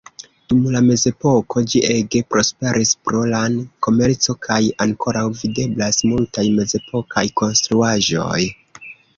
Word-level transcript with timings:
Dum 0.51 0.61
la 0.75 0.79
mezepoko 0.85 1.61
ĝi 1.73 1.81
ege 1.95 2.21
prosperis 2.35 2.93
pro 3.09 3.21
lan-komerco, 3.33 4.37
kaj 4.47 4.59
ankoraŭ 4.87 5.23
videblas 5.43 6.03
multaj 6.15 6.47
mezepokaj 6.59 7.27
konstruaĵoj. 7.43 8.43